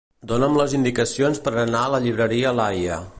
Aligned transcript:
Dona'm 0.29 0.55
les 0.59 0.73
indicacions 0.77 1.43
per 1.49 1.55
anar 1.67 1.83
a 1.85 1.95
la 1.97 2.03
llibreria 2.07 2.59
Laie. 2.63 3.01